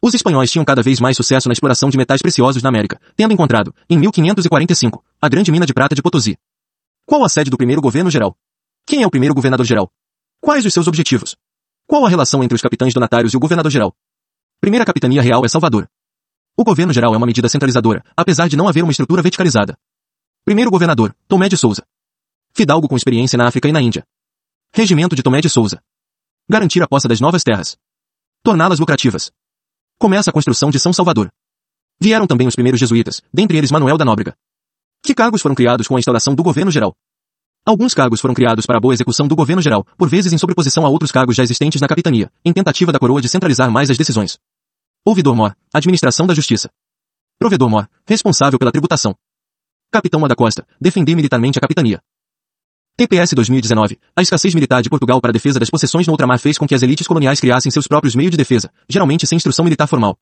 Os 0.00 0.14
espanhóis 0.14 0.50
tinham 0.50 0.64
cada 0.64 0.82
vez 0.82 0.98
mais 0.98 1.14
sucesso 1.14 1.46
na 1.46 1.52
exploração 1.52 1.90
de 1.90 1.98
metais 1.98 2.22
preciosos 2.22 2.62
na 2.62 2.70
América, 2.70 2.98
tendo 3.14 3.34
encontrado, 3.34 3.74
em 3.88 3.98
1545, 3.98 5.04
a 5.20 5.28
grande 5.28 5.52
mina 5.52 5.66
de 5.66 5.74
prata 5.74 5.94
de 5.94 6.00
Potosí. 6.00 6.38
Qual 7.04 7.22
a 7.22 7.28
sede 7.28 7.50
do 7.50 7.58
primeiro 7.58 7.82
governo 7.82 8.10
geral? 8.10 8.34
Quem 8.86 9.02
é 9.02 9.06
o 9.06 9.10
primeiro 9.10 9.34
governador 9.34 9.66
geral? 9.66 9.92
Quais 10.40 10.64
os 10.64 10.72
seus 10.72 10.88
objetivos? 10.88 11.36
Qual 11.86 12.06
a 12.06 12.08
relação 12.08 12.42
entre 12.42 12.56
os 12.56 12.62
capitães 12.62 12.94
donatários 12.94 13.34
e 13.34 13.36
o 13.36 13.40
governador 13.40 13.70
geral? 13.70 13.94
Primeira 14.58 14.86
capitania 14.86 15.20
real 15.20 15.44
é 15.44 15.48
Salvador. 15.48 15.86
O 16.60 16.62
governo 16.62 16.92
geral 16.92 17.14
é 17.14 17.16
uma 17.16 17.26
medida 17.26 17.48
centralizadora, 17.48 18.04
apesar 18.14 18.46
de 18.46 18.54
não 18.54 18.68
haver 18.68 18.82
uma 18.82 18.90
estrutura 18.90 19.22
verticalizada. 19.22 19.78
Primeiro 20.44 20.70
governador, 20.70 21.16
Tomé 21.26 21.48
de 21.48 21.56
Souza. 21.56 21.82
Fidalgo 22.52 22.86
com 22.86 22.98
experiência 22.98 23.38
na 23.38 23.48
África 23.48 23.66
e 23.66 23.72
na 23.72 23.80
Índia. 23.80 24.04
Regimento 24.70 25.16
de 25.16 25.22
Tomé 25.22 25.40
de 25.40 25.48
Souza. 25.48 25.82
Garantir 26.46 26.82
a 26.82 26.86
posse 26.86 27.08
das 27.08 27.18
novas 27.18 27.42
terras. 27.42 27.78
Torná-las 28.42 28.78
lucrativas. 28.78 29.32
Começa 29.98 30.28
a 30.28 30.34
construção 30.34 30.68
de 30.68 30.78
São 30.78 30.92
Salvador. 30.92 31.32
Vieram 31.98 32.26
também 32.26 32.46
os 32.46 32.54
primeiros 32.54 32.78
jesuítas, 32.78 33.22
dentre 33.32 33.56
eles 33.56 33.70
Manuel 33.70 33.96
da 33.96 34.04
Nóbrega. 34.04 34.36
Que 35.02 35.14
cargos 35.14 35.40
foram 35.40 35.54
criados 35.54 35.88
com 35.88 35.96
a 35.96 35.98
instalação 35.98 36.34
do 36.34 36.42
governo 36.42 36.70
geral? 36.70 36.94
Alguns 37.64 37.94
cargos 37.94 38.20
foram 38.20 38.34
criados 38.34 38.66
para 38.66 38.76
a 38.76 38.80
boa 38.80 38.92
execução 38.92 39.26
do 39.26 39.34
governo 39.34 39.62
geral, 39.62 39.82
por 39.96 40.10
vezes 40.10 40.30
em 40.30 40.36
sobreposição 40.36 40.84
a 40.84 40.90
outros 40.90 41.10
cargos 41.10 41.36
já 41.36 41.42
existentes 41.42 41.80
na 41.80 41.88
capitania, 41.88 42.30
em 42.44 42.52
tentativa 42.52 42.92
da 42.92 42.98
coroa 42.98 43.22
de 43.22 43.30
centralizar 43.30 43.70
mais 43.70 43.88
as 43.88 43.96
decisões. 43.96 44.38
Ouvidor-mor, 45.02 45.56
administração 45.72 46.26
da 46.26 46.34
justiça. 46.34 46.68
Provedor-mor, 47.38 47.88
responsável 48.06 48.58
pela 48.58 48.70
tributação. 48.70 49.14
Capitão 49.90 50.20
da 50.28 50.34
Costa, 50.34 50.66
defender 50.78 51.14
militarmente 51.14 51.56
a 51.56 51.60
capitania. 51.60 52.02
TPS 52.98 53.32
2019, 53.32 53.98
a 54.14 54.20
escassez 54.20 54.54
militar 54.54 54.82
de 54.82 54.90
Portugal 54.90 55.18
para 55.18 55.30
a 55.30 55.32
defesa 55.32 55.58
das 55.58 55.70
possessões 55.70 56.06
no 56.06 56.12
ultramar 56.12 56.38
fez 56.38 56.58
com 56.58 56.66
que 56.66 56.74
as 56.74 56.82
elites 56.82 57.06
coloniais 57.06 57.40
criassem 57.40 57.72
seus 57.72 57.88
próprios 57.88 58.14
meios 58.14 58.30
de 58.30 58.36
defesa, 58.36 58.70
geralmente 58.90 59.26
sem 59.26 59.36
instrução 59.36 59.64
militar 59.64 59.86
formal. 59.86 60.18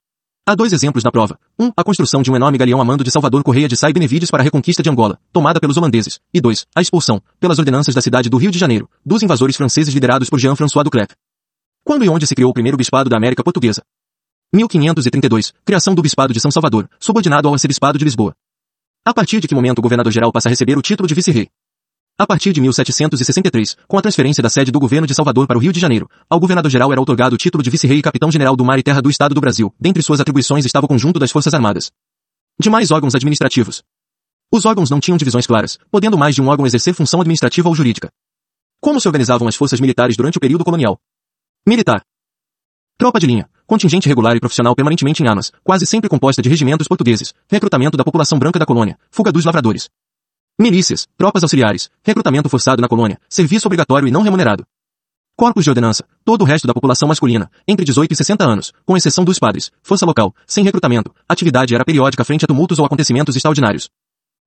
Há 0.46 0.54
dois 0.54 0.72
exemplos 0.72 1.02
na 1.02 1.10
prova. 1.10 1.40
Um, 1.58 1.72
a 1.76 1.82
construção 1.82 2.22
de 2.22 2.30
um 2.30 2.36
enorme 2.36 2.56
galeão 2.56 2.80
a 2.80 2.84
mando 2.84 3.02
de 3.02 3.10
Salvador 3.10 3.42
Correia 3.42 3.66
de 3.66 3.76
Sá 3.76 3.90
e 3.90 3.92
Benevides 3.92 4.30
para 4.30 4.42
a 4.42 4.44
reconquista 4.44 4.80
de 4.80 4.88
Angola, 4.88 5.18
tomada 5.32 5.58
pelos 5.58 5.76
holandeses. 5.76 6.20
E 6.32 6.40
dois, 6.40 6.66
a 6.72 6.80
expulsão, 6.80 7.20
pelas 7.40 7.58
ordenanças 7.58 7.96
da 7.96 8.00
cidade 8.00 8.30
do 8.30 8.36
Rio 8.36 8.52
de 8.52 8.58
Janeiro, 8.60 8.88
dos 9.04 9.24
invasores 9.24 9.56
franceses 9.56 9.92
liderados 9.92 10.30
por 10.30 10.38
Jean-François 10.38 10.84
Duclerc. 10.84 11.16
Quando 11.84 12.04
e 12.04 12.08
onde 12.08 12.28
se 12.28 12.34
criou 12.36 12.50
o 12.50 12.54
primeiro 12.54 12.78
bispado 12.78 13.10
da 13.10 13.16
América 13.16 13.42
Portuguesa? 13.42 13.82
1532, 14.52 15.52
criação 15.62 15.94
do 15.94 16.00
Bispado 16.00 16.32
de 16.32 16.40
São 16.40 16.50
Salvador, 16.50 16.88
subordinado 16.98 17.48
ao 17.48 17.54
Arcebispado 17.54 17.98
de 17.98 18.04
Lisboa. 18.04 18.34
A 19.04 19.12
partir 19.12 19.40
de 19.40 19.48
que 19.48 19.54
momento 19.54 19.78
o 19.78 19.82
governador-geral 19.82 20.32
passa 20.32 20.48
a 20.48 20.50
receber 20.50 20.78
o 20.78 20.80
título 20.80 21.06
de 21.06 21.14
vice-rei? 21.14 21.50
A 22.18 22.26
partir 22.26 22.54
de 22.54 22.60
1763, 22.62 23.76
com 23.86 23.98
a 23.98 24.00
transferência 24.00 24.42
da 24.42 24.48
sede 24.48 24.72
do 24.72 24.80
governo 24.80 25.06
de 25.06 25.14
Salvador 25.14 25.46
para 25.46 25.58
o 25.58 25.60
Rio 25.60 25.72
de 25.72 25.78
Janeiro, 25.78 26.08
ao 26.30 26.40
governador-geral 26.40 26.90
era 26.90 27.00
otorgado 27.00 27.34
o 27.34 27.38
título 27.38 27.62
de 27.62 27.68
vice-rei 27.68 27.98
e 27.98 28.02
capitão-general 28.02 28.56
do 28.56 28.64
mar 28.64 28.78
e 28.78 28.82
terra 28.82 29.02
do 29.02 29.10
Estado 29.10 29.34
do 29.34 29.40
Brasil. 29.40 29.72
Dentre 29.78 30.02
suas 30.02 30.18
atribuições 30.18 30.64
estava 30.64 30.86
o 30.86 30.88
conjunto 30.88 31.20
das 31.20 31.30
Forças 31.30 31.52
Armadas. 31.52 31.92
Demais 32.58 32.90
órgãos 32.90 33.14
administrativos. 33.14 33.82
Os 34.50 34.64
órgãos 34.64 34.88
não 34.88 34.98
tinham 34.98 35.18
divisões 35.18 35.46
claras, 35.46 35.78
podendo 35.90 36.16
mais 36.16 36.34
de 36.34 36.40
um 36.40 36.48
órgão 36.48 36.66
exercer 36.66 36.94
função 36.94 37.20
administrativa 37.20 37.68
ou 37.68 37.74
jurídica. 37.74 38.10
Como 38.80 38.98
se 38.98 39.06
organizavam 39.08 39.46
as 39.46 39.56
forças 39.56 39.78
militares 39.78 40.16
durante 40.16 40.38
o 40.38 40.40
período 40.40 40.64
colonial? 40.64 40.98
Militar. 41.66 42.02
Tropa 42.96 43.20
de 43.20 43.26
linha, 43.26 43.48
contingente 43.68 44.08
regular 44.08 44.34
e 44.34 44.40
profissional 44.40 44.74
permanentemente 44.74 45.22
em 45.22 45.28
armas, 45.28 45.52
quase 45.62 45.86
sempre 45.86 46.08
composta 46.08 46.40
de 46.40 46.48
regimentos 46.48 46.88
portugueses, 46.88 47.34
recrutamento 47.48 47.98
da 47.98 48.02
população 48.02 48.38
branca 48.38 48.58
da 48.58 48.64
colônia, 48.64 48.98
fuga 49.10 49.30
dos 49.30 49.44
lavradores. 49.44 49.90
Milícias, 50.58 51.06
tropas 51.18 51.42
auxiliares, 51.42 51.90
recrutamento 52.02 52.48
forçado 52.48 52.80
na 52.80 52.88
colônia, 52.88 53.20
serviço 53.28 53.68
obrigatório 53.68 54.08
e 54.08 54.10
não 54.10 54.22
remunerado. 54.22 54.66
Corpos 55.36 55.62
de 55.62 55.70
ordenança, 55.70 56.04
todo 56.24 56.42
o 56.42 56.44
resto 56.44 56.66
da 56.66 56.74
população 56.74 57.06
masculina, 57.06 57.48
entre 57.68 57.84
18 57.84 58.10
e 58.10 58.16
60 58.16 58.44
anos, 58.44 58.72
com 58.84 58.96
exceção 58.96 59.22
dos 59.22 59.38
padres, 59.38 59.70
força 59.82 60.04
local, 60.06 60.34
sem 60.46 60.64
recrutamento, 60.64 61.14
atividade 61.28 61.74
era 61.74 61.84
periódica 61.84 62.24
frente 62.24 62.44
a 62.44 62.48
tumultos 62.48 62.78
ou 62.78 62.86
acontecimentos 62.86 63.36
extraordinários. 63.36 63.90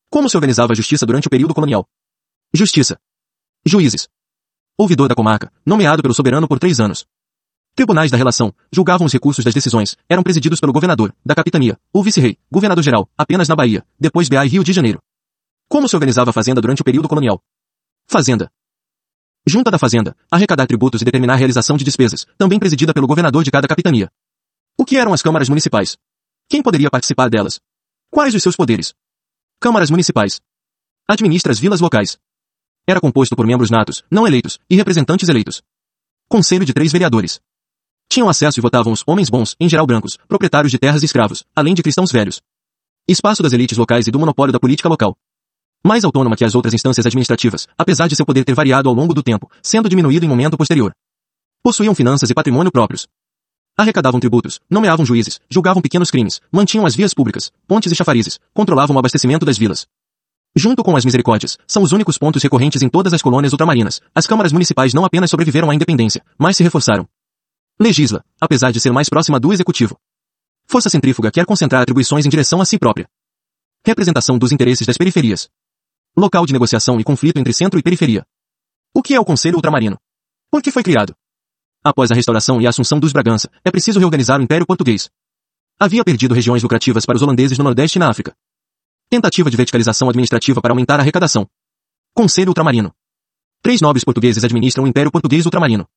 Como 0.09 0.27
se 0.27 0.35
organizava 0.35 0.73
a 0.73 0.75
justiça 0.75 1.05
durante 1.05 1.27
o 1.27 1.29
período 1.29 1.53
colonial? 1.53 1.87
Justiça. 2.53 2.97
Juízes. 3.65 4.09
Ouvidor 4.77 5.07
da 5.07 5.15
comarca, 5.15 5.53
nomeado 5.65 6.01
pelo 6.01 6.13
soberano 6.13 6.47
por 6.47 6.59
três 6.59 6.79
anos. 6.79 7.05
Tribunais 7.73 8.11
da 8.11 8.17
relação, 8.17 8.53
julgavam 8.71 9.05
os 9.05 9.13
recursos 9.13 9.45
das 9.45 9.53
decisões, 9.53 9.95
eram 10.09 10.23
presididos 10.23 10.59
pelo 10.59 10.73
governador, 10.73 11.15
da 11.25 11.33
capitania, 11.33 11.79
o 11.93 12.03
vice-rei, 12.03 12.37
governador-geral, 12.51 13.09
apenas 13.17 13.47
na 13.47 13.55
Bahia, 13.55 13.85
depois 13.97 14.27
BA 14.27 14.45
e 14.45 14.49
Rio 14.49 14.63
de 14.63 14.73
Janeiro. 14.73 14.99
Como 15.69 15.87
se 15.87 15.95
organizava 15.95 16.31
a 16.31 16.33
fazenda 16.33 16.59
durante 16.59 16.81
o 16.81 16.85
período 16.85 17.07
colonial? 17.07 17.41
Fazenda. 18.07 18.51
Junta 19.47 19.71
da 19.71 19.79
Fazenda, 19.79 20.15
arrecadar 20.29 20.67
tributos 20.67 21.01
e 21.01 21.05
determinar 21.05 21.33
a 21.33 21.37
realização 21.37 21.77
de 21.77 21.83
despesas, 21.83 22.27
também 22.37 22.59
presidida 22.59 22.93
pelo 22.93 23.07
governador 23.07 23.43
de 23.43 23.49
cada 23.49 23.67
capitania. 23.67 24.11
O 24.77 24.85
que 24.85 24.97
eram 24.97 25.13
as 25.13 25.21
câmaras 25.21 25.47
municipais? 25.47 25.97
Quem 26.49 26.61
poderia 26.61 26.91
participar 26.91 27.29
delas? 27.29 27.59
Quais 28.11 28.35
os 28.35 28.43
seus 28.43 28.55
poderes? 28.55 28.93
Câmaras 29.59 29.89
municipais. 29.89 30.41
Administra 31.07 31.51
as 31.51 31.59
vilas 31.59 31.79
locais. 31.79 32.19
Era 32.85 32.99
composto 32.99 33.35
por 33.35 33.47
membros 33.47 33.71
natos, 33.71 34.03
não 34.11 34.27
eleitos, 34.27 34.59
e 34.69 34.75
representantes 34.75 35.29
eleitos. 35.29 35.63
Conselho 36.27 36.65
de 36.65 36.73
três 36.73 36.91
vereadores. 36.91 37.39
Tinham 38.11 38.27
acesso 38.27 38.59
e 38.59 38.61
votavam 38.61 38.91
os 38.91 39.05
homens 39.07 39.29
bons, 39.29 39.55
em 39.57 39.69
geral 39.69 39.87
brancos, 39.87 40.17
proprietários 40.27 40.69
de 40.69 40.77
terras 40.77 41.01
e 41.01 41.05
escravos, 41.05 41.45
além 41.55 41.73
de 41.73 41.81
cristãos 41.81 42.11
velhos. 42.11 42.41
Espaço 43.07 43.41
das 43.41 43.53
elites 43.53 43.77
locais 43.77 44.05
e 44.05 44.11
do 44.11 44.19
monopólio 44.19 44.51
da 44.51 44.59
política 44.59 44.89
local. 44.89 45.15
Mais 45.81 46.03
autônoma 46.03 46.35
que 46.35 46.43
as 46.43 46.53
outras 46.53 46.73
instâncias 46.73 47.05
administrativas, 47.05 47.69
apesar 47.77 48.09
de 48.09 48.17
seu 48.17 48.25
poder 48.25 48.43
ter 48.43 48.53
variado 48.53 48.89
ao 48.89 48.93
longo 48.93 49.13
do 49.13 49.23
tempo, 49.23 49.49
sendo 49.63 49.87
diminuído 49.87 50.25
em 50.25 50.27
momento 50.27 50.57
posterior. 50.57 50.91
Possuíam 51.63 51.95
finanças 51.95 52.29
e 52.29 52.33
patrimônio 52.33 52.69
próprios. 52.69 53.07
Arrecadavam 53.77 54.19
tributos, 54.19 54.59
nomeavam 54.69 55.05
juízes, 55.05 55.39
julgavam 55.49 55.81
pequenos 55.81 56.11
crimes, 56.11 56.41
mantinham 56.51 56.85
as 56.85 56.93
vias 56.93 57.13
públicas, 57.13 57.49
pontes 57.65 57.93
e 57.93 57.95
chafarizes, 57.95 58.41
controlavam 58.53 58.93
o 58.93 58.99
abastecimento 58.99 59.45
das 59.45 59.57
vilas. 59.57 59.87
Junto 60.53 60.83
com 60.83 60.97
as 60.97 61.05
misericórdias, 61.05 61.57
são 61.65 61.81
os 61.81 61.93
únicos 61.93 62.17
pontos 62.17 62.43
recorrentes 62.43 62.81
em 62.81 62.89
todas 62.89 63.13
as 63.13 63.21
colônias 63.21 63.53
ultramarinas. 63.53 64.01
As 64.13 64.27
câmaras 64.27 64.51
municipais 64.51 64.93
não 64.93 65.05
apenas 65.05 65.29
sobreviveram 65.29 65.71
à 65.71 65.75
independência, 65.75 66.21
mas 66.37 66.57
se 66.57 66.63
reforçaram. 66.63 67.07
Legisla, 67.81 68.23
apesar 68.39 68.71
de 68.71 68.79
ser 68.79 68.91
mais 68.91 69.09
próxima 69.09 69.39
do 69.39 69.51
executivo. 69.51 69.99
Força 70.67 70.87
centrífuga 70.87 71.31
quer 71.31 71.47
concentrar 71.47 71.81
atribuições 71.81 72.27
em 72.27 72.29
direção 72.29 72.61
a 72.61 72.65
si 72.65 72.77
própria. 72.77 73.09
Representação 73.83 74.37
dos 74.37 74.51
interesses 74.51 74.85
das 74.85 74.97
periferias. 74.97 75.49
Local 76.15 76.45
de 76.45 76.53
negociação 76.53 76.99
e 76.99 77.03
conflito 77.03 77.39
entre 77.39 77.51
centro 77.53 77.79
e 77.79 77.81
periferia. 77.81 78.23
O 78.93 79.01
que 79.01 79.15
é 79.15 79.19
o 79.19 79.25
Conselho 79.25 79.55
Ultramarino? 79.55 79.97
Por 80.51 80.61
que 80.61 80.69
foi 80.69 80.83
criado? 80.83 81.15
Após 81.83 82.11
a 82.11 82.13
restauração 82.13 82.61
e 82.61 82.67
a 82.67 82.69
assunção 82.69 82.99
dos 82.99 83.11
Bragança, 83.11 83.49
é 83.65 83.71
preciso 83.71 83.97
reorganizar 83.97 84.39
o 84.39 84.43
Império 84.43 84.67
Português. 84.67 85.09
Havia 85.79 86.03
perdido 86.03 86.35
regiões 86.35 86.61
lucrativas 86.61 87.03
para 87.03 87.15
os 87.15 87.23
holandeses 87.23 87.57
no 87.57 87.63
Nordeste 87.63 87.97
e 87.97 87.99
na 87.99 88.11
África. 88.11 88.35
Tentativa 89.09 89.49
de 89.49 89.57
verticalização 89.57 90.07
administrativa 90.07 90.61
para 90.61 90.71
aumentar 90.71 90.99
a 90.99 91.01
arrecadação. 91.01 91.49
Conselho 92.13 92.49
Ultramarino. 92.49 92.93
Três 93.59 93.81
nobres 93.81 94.03
portugueses 94.03 94.43
administram 94.43 94.83
o 94.83 94.87
Império 94.87 95.11
Português 95.11 95.45
Ultramarino. 95.45 95.87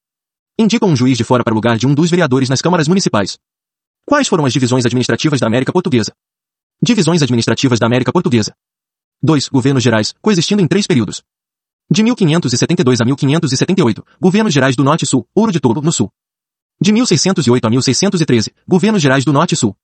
Indicam 0.57 0.89
um 0.89 0.95
juiz 0.95 1.19
de 1.19 1.25
fora 1.25 1.43
para 1.43 1.53
o 1.53 1.57
lugar 1.57 1.77
de 1.77 1.85
um 1.85 1.93
dos 1.93 2.11
vereadores 2.11 2.49
nas 2.49 2.63
câmaras 2.63 2.87
municipais. 2.87 3.37
Quais 4.07 4.29
foram 4.29 4.47
as 4.47 4.53
divisões 4.53 4.87
administrativas 4.87 5.41
da 5.41 5.49
América 5.49 5.73
Portuguesa? 5.73 6.13
Divisões 6.81 7.23
administrativas 7.23 7.81
da 7.81 7.87
América 7.87 8.13
Portuguesa. 8.13 8.55
2. 9.21 9.49
Governos 9.49 9.83
gerais, 9.83 10.15
coexistindo 10.23 10.63
em 10.63 10.69
três 10.69 10.87
períodos. 10.87 11.25
De 11.91 12.05
1572 12.05 13.01
a 13.01 13.05
1578, 13.05 14.07
Governos 14.21 14.55
Gerais 14.55 14.77
do 14.77 14.85
Norte 14.85 15.03
e 15.03 15.09
Sul, 15.09 15.29
Ouro 15.35 15.51
de 15.51 15.59
Touro, 15.59 15.81
no 15.81 15.91
Sul. 15.91 16.09
De 16.81 16.93
1608 16.93 17.67
a 17.67 17.71
1613, 17.71 18.55
Governos 18.67 19.03
Gerais 19.03 19.25
do 19.25 19.33
Norte 19.33 19.55
e 19.55 19.57
Sul. 19.57 19.77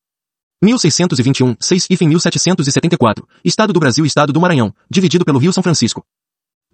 1621, 0.63 1.57
6 1.59 1.89
e 1.91 1.97
fim 1.97 2.07
1774, 2.07 3.27
Estado 3.45 3.73
do 3.73 3.81
Brasil 3.81 4.05
e 4.05 4.09
Estado 4.09 4.33
do 4.33 4.41
Maranhão, 4.41 4.73
dividido 4.89 5.25
pelo 5.25 5.41
Rio 5.41 5.53
São 5.53 5.65
Francisco. 5.65 6.07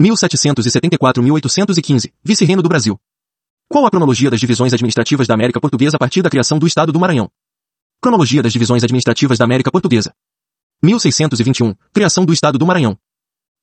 1774-1815, 0.03 2.13
Vice-Reino 2.23 2.61
do 2.61 2.69
Brasil. 2.69 3.01
Qual 3.69 3.85
a 3.85 3.91
cronologia 3.91 4.31
das 4.31 4.39
divisões 4.39 4.73
administrativas 4.73 5.27
da 5.27 5.35
América 5.35 5.61
Portuguesa 5.61 5.97
a 5.97 5.99
partir 5.99 6.23
da 6.23 6.31
criação 6.31 6.59
do 6.59 6.67
Estado 6.67 6.93
do 6.93 7.01
Maranhão? 7.01 7.29
Cronologia 8.01 8.41
das 8.41 8.53
divisões 8.53 8.85
administrativas 8.85 9.39
da 9.39 9.45
América 9.45 9.73
Portuguesa. 9.73 10.15
1621, 10.83 11.75
criação 11.93 12.25
do 12.25 12.33
Estado 12.33 12.59
do 12.59 12.67
Maranhão. 12.67 12.97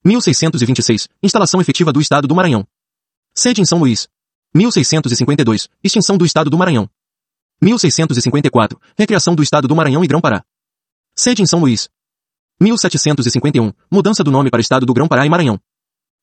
1626, 0.04 1.08
instalação 1.22 1.62
efetiva 1.62 1.94
do 1.94 2.02
Estado 2.02 2.28
do 2.28 2.36
Maranhão. 2.36 2.68
Sede 3.34 3.62
em 3.62 3.66
São 3.66 3.80
Luís. 3.80 4.10
1652, 4.54 5.70
extinção 5.82 6.18
do 6.18 6.26
Estado 6.26 6.50
do 6.50 6.58
Maranhão. 6.58 6.90
1654, 7.62 8.80
recriação 8.98 9.34
do 9.34 9.42
Estado 9.42 9.70
do 9.70 9.76
Maranhão 9.76 10.04
e 10.04 10.08
Grão-Pará. 10.08 10.44
Sede 11.16 11.42
em 11.42 11.46
São 11.46 11.62
Luís. 11.62 11.90
1751, 12.60 13.72
mudança 13.90 14.22
do 14.22 14.32
nome 14.32 14.50
para 14.50 14.60
Estado 14.60 14.86
do 14.86 14.94
Grão-Pará 14.94 15.26
e 15.26 15.30
Maranhão. 15.30 15.58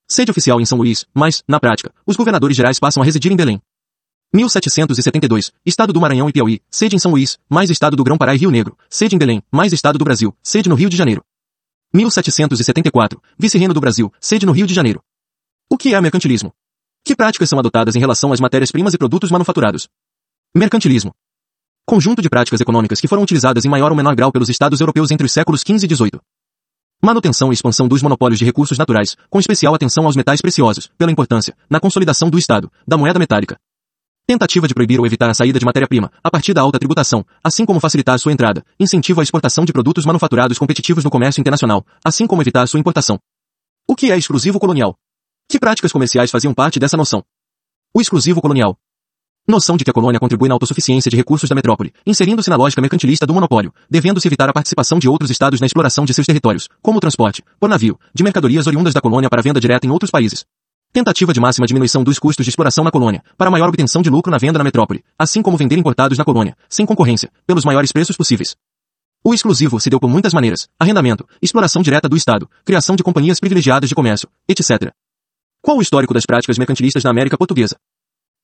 Sede 0.07 0.31
oficial 0.31 0.61
em 0.61 0.67
São 0.67 0.77
Luís, 0.77 1.07
mas, 1.15 1.43
na 1.49 1.59
prática, 1.59 1.95
os 2.05 2.17
governadores 2.17 2.57
gerais 2.57 2.79
passam 2.79 3.03
a 3.03 3.07
residir 3.07 3.33
em 3.33 3.37
Belém. 3.37 3.63
1772, 4.33 5.51
Estado 5.67 5.93
do 5.93 6.01
Maranhão 6.01 6.29
e 6.29 6.33
Piauí, 6.33 6.61
sede 6.71 6.95
em 6.95 7.01
São 7.01 7.11
Luís, 7.11 7.37
mais 7.49 7.69
Estado 7.69 7.97
do 7.97 8.05
Grão-Pará 8.05 8.33
e 8.33 8.39
Rio 8.39 8.51
Negro, 8.51 8.79
sede 8.89 9.17
em 9.17 9.19
Belém, 9.19 9.43
mais 9.51 9.73
Estado 9.73 9.99
do 9.99 10.05
Brasil, 10.05 10.33
sede 10.41 10.69
no 10.69 10.77
Rio 10.77 10.89
de 10.89 10.97
Janeiro. 10.97 11.25
1774, 11.93 13.21
Vice-Reino 13.37 13.75
do 13.75 13.81
Brasil, 13.81 14.13
sede 14.21 14.47
no 14.47 14.53
Rio 14.53 14.69
de 14.69 14.75
Janeiro. 14.75 15.03
O 15.69 15.77
que 15.77 15.97
é 15.97 16.01
mercantilismo? 16.01 16.53
Que 17.05 17.17
práticas 17.17 17.49
são 17.49 17.59
adotadas 17.59 17.97
em 17.97 17.99
relação 17.99 18.33
às 18.33 18.39
matérias-primas 18.39 18.95
e 18.95 18.99
produtos 18.99 19.33
manufaturados? 19.33 19.89
Mercantilismo. 20.55 21.13
Conjunto 21.85 22.23
de 22.23 22.31
práticas 22.31 22.61
econômicas 22.61 23.01
que 23.01 23.09
foram 23.09 23.25
utilizadas 23.25 23.65
em 23.65 23.69
maior 23.69 23.91
ou 23.91 23.97
menor 23.97 24.15
grau 24.15 24.31
pelos 24.31 24.49
Estados 24.49 24.81
europeus 24.81 25.11
entre 25.11 25.27
os 25.27 25.33
séculos 25.33 25.63
XV 25.63 25.87
e 25.87 25.97
XVIII. 25.97 26.21
Manutenção 27.03 27.51
e 27.51 27.55
expansão 27.55 27.89
dos 27.89 28.01
monopólios 28.01 28.39
de 28.39 28.45
recursos 28.45 28.79
naturais, 28.79 29.17
com 29.29 29.41
especial 29.41 29.75
atenção 29.75 30.05
aos 30.05 30.15
metais 30.15 30.41
preciosos, 30.41 30.89
pela 30.97 31.11
importância, 31.11 31.57
na 31.69 31.81
consolidação 31.81 32.31
do 32.31 32.39
Estado, 32.39 32.71
da 32.87 32.97
moeda 32.97 33.19
metálica, 33.19 33.59
Tentativa 34.27 34.69
de 34.69 34.75
proibir 34.75 35.01
ou 35.01 35.07
evitar 35.07 35.29
a 35.29 35.35
saída 35.35 35.59
de 35.59 35.65
matéria-prima, 35.65 36.11
a 36.23 36.31
partir 36.31 36.55
da 36.55 36.61
alta 36.61 36.79
tributação, 36.79 37.25
assim 37.43 37.65
como 37.65 37.81
facilitar 37.81 38.19
sua 38.19 38.33
entrada. 38.33 38.65
Incentivo 38.79 39.21
à 39.21 39.23
exportação 39.23 39.65
de 39.65 39.73
produtos 39.73 40.05
manufaturados 40.05 40.59
competitivos 40.59 41.03
no 41.03 41.11
comércio 41.11 41.41
internacional, 41.41 41.85
assim 42.05 42.27
como 42.27 42.43
evitar 42.43 42.67
sua 42.67 42.79
importação. 42.79 43.19
O 43.89 43.97
que 43.97 44.13
é 44.13 44.17
exclusivo 44.17 44.61
colonial? 44.61 44.97
Que 45.49 45.59
práticas 45.59 45.91
comerciais 45.91 46.31
faziam 46.31 46.55
parte 46.55 46.79
dessa 46.79 46.97
noção? 46.97 47.25
O 47.93 48.01
exclusivo 48.01 48.41
colonial. 48.41 48.79
Noção 49.49 49.77
de 49.77 49.83
que 49.83 49.91
a 49.91 49.93
colônia 49.93 50.21
contribui 50.21 50.49
na 50.49 50.55
autossuficiência 50.55 51.11
de 51.11 51.17
recursos 51.17 51.49
da 51.49 51.57
metrópole, 51.57 51.93
inserindo-se 52.07 52.49
na 52.49 52.55
lógica 52.55 52.81
mercantilista 52.81 53.27
do 53.27 53.35
monopólio, 53.35 53.75
devendo-se 53.91 54.29
evitar 54.29 54.49
a 54.49 54.53
participação 54.53 54.99
de 55.01 55.09
outros 55.09 55.29
estados 55.29 55.59
na 55.59 55.67
exploração 55.67 56.05
de 56.05 56.15
seus 56.15 56.27
territórios, 56.27 56.69
como 56.81 56.99
o 56.99 57.01
transporte, 57.01 57.43
por 57.59 57.69
navio, 57.69 57.99
de 58.15 58.23
mercadorias 58.23 58.69
oriundas 58.69 58.95
da 58.95 59.01
colônia 59.01 59.29
para 59.29 59.43
venda 59.43 59.59
direta 59.59 59.87
em 59.89 59.91
outros 59.91 60.11
países. 60.11 60.45
Tentativa 60.93 61.33
de 61.33 61.39
máxima 61.39 61.69
diminuição 61.69 62.03
dos 62.03 62.19
custos 62.19 62.45
de 62.45 62.51
exploração 62.51 62.83
na 62.83 62.91
colônia, 62.91 63.23
para 63.39 63.49
maior 63.49 63.69
obtenção 63.69 64.03
de 64.03 64.11
lucro 64.11 64.29
na 64.29 64.39
venda 64.39 64.59
na 64.59 64.65
metrópole, 64.65 65.05
assim 65.17 65.41
como 65.41 65.57
vender 65.57 65.79
importados 65.79 66.19
na 66.19 66.25
colônia, 66.25 66.57
sem 66.69 66.85
concorrência, 66.85 67.31
pelos 67.47 67.65
maiores 67.65 67.93
preços 67.93 68.17
possíveis. 68.17 68.57
O 69.23 69.33
exclusivo 69.33 69.79
se 69.79 69.89
deu 69.89 70.01
por 70.01 70.11
muitas 70.11 70.35
maneiras, 70.35 70.69
arrendamento, 70.77 71.25
exploração 71.41 71.81
direta 71.81 72.09
do 72.09 72.17
Estado, 72.17 72.51
criação 72.65 72.97
de 72.97 73.05
companhias 73.05 73.39
privilegiadas 73.39 73.89
de 73.89 73.95
comércio, 73.95 74.29
etc. 74.49 74.91
Qual 75.63 75.79
o 75.79 75.83
histórico 75.83 76.13
das 76.13 76.27
práticas 76.27 76.59
mercantilistas 76.59 77.05
na 77.05 77.11
América 77.11 77.39
Portuguesa? 77.39 77.77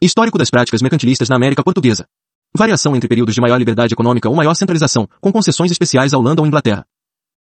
Histórico 0.00 0.38
das 0.38 0.48
práticas 0.48 0.80
mercantilistas 0.80 1.28
na 1.28 1.34
América 1.34 1.64
Portuguesa. 1.64 2.06
Variação 2.54 2.94
entre 2.94 3.08
períodos 3.08 3.34
de 3.34 3.40
maior 3.40 3.56
liberdade 3.56 3.92
econômica 3.92 4.28
ou 4.28 4.36
maior 4.36 4.54
centralização, 4.54 5.08
com 5.20 5.32
concessões 5.32 5.72
especiais 5.72 6.14
à 6.14 6.18
Holanda 6.18 6.42
ou 6.42 6.46
Inglaterra. 6.46 6.86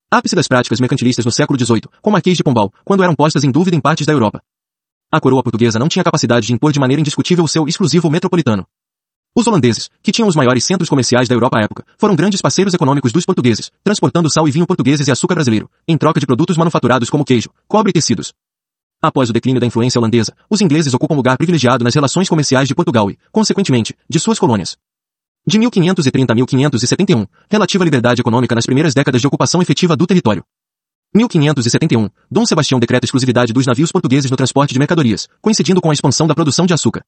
Ápice 0.09 0.37
das 0.37 0.47
práticas 0.47 0.78
mercantilistas 0.78 1.25
no 1.25 1.32
século 1.32 1.59
XVIII, 1.59 1.88
com 2.00 2.11
Marquês 2.12 2.37
de 2.37 2.44
Pombal, 2.44 2.73
quando 2.85 3.02
eram 3.02 3.16
postas 3.16 3.42
em 3.42 3.50
dúvida 3.50 3.76
em 3.76 3.80
partes 3.80 4.06
da 4.06 4.12
Europa. 4.12 4.40
A 5.14 5.21
coroa 5.21 5.42
portuguesa 5.42 5.78
não 5.78 5.88
tinha 5.88 6.02
capacidade 6.02 6.47
de 6.47 6.54
impor 6.54 6.73
de 6.73 6.81
maneira 6.81 6.99
indiscutível 6.99 7.45
o 7.45 7.49
seu 7.49 7.69
exclusivo 7.69 8.09
metropolitano. 8.09 8.66
Os 9.37 9.47
holandeses, 9.47 9.90
que 10.02 10.11
tinham 10.11 10.26
os 10.26 10.35
maiores 10.35 10.64
centros 10.64 10.88
comerciais 10.88 11.28
da 11.28 11.35
Europa 11.35 11.59
à 11.59 11.64
época, 11.64 11.85
foram 11.99 12.16
grandes 12.16 12.40
parceiros 12.40 12.73
econômicos 12.73 13.12
dos 13.12 13.26
portugueses, 13.26 13.71
transportando 13.85 14.31
sal 14.31 14.49
e 14.49 14.50
vinho 14.50 14.66
portugueses 14.66 15.07
e 15.07 15.11
açúcar 15.11 15.35
brasileiro, 15.35 15.71
em 15.87 15.99
troca 15.99 16.19
de 16.19 16.25
produtos 16.25 16.57
manufaturados 16.57 17.11
como 17.11 17.26
queijo, 17.26 17.50
cobre 17.69 17.90
e 17.90 17.92
tecidos. 17.92 18.33
Após 19.02 19.28
o 19.28 19.35
declínio 19.35 19.61
da 19.61 19.66
influência 19.66 19.99
holandesa, 19.99 20.33
os 20.49 20.62
ingleses 20.62 20.95
ocupam 20.95 21.14
lugar 21.14 21.37
privilegiado 21.37 21.85
nas 21.85 21.95
relações 21.95 22.31
comerciais 22.31 22.66
de 22.66 22.75
Portugal 22.75 23.11
e, 23.11 23.19
consequentemente, 23.31 23.95
de 24.09 24.19
suas 24.19 24.38
colônias. 24.38 24.78
De 25.47 25.59
1530 25.59 26.33
a 26.33 26.35
1571, 26.35 27.26
relativa 27.50 27.85
liberdade 27.85 28.23
econômica 28.23 28.54
nas 28.54 28.64
primeiras 28.64 28.95
décadas 28.95 29.21
de 29.21 29.26
ocupação 29.26 29.61
efetiva 29.61 29.95
do 29.95 30.07
território. 30.07 30.42
1571, 31.14 32.09
Dom 32.31 32.47
Sebastião 32.47 32.81
decreta 32.81 33.04
exclusividade 33.04 33.52
dos 33.52 33.66
navios 33.66 33.92
portugueses 33.92 34.31
no 34.31 34.37
transporte 34.37 34.73
de 34.73 34.78
mercadorias, 34.78 35.28
coincidindo 35.42 35.78
com 35.78 35.90
a 35.90 35.92
expansão 35.92 36.26
da 36.26 36.35
produção 36.35 36.64
de 36.64 36.73
açúcar. 36.73 37.04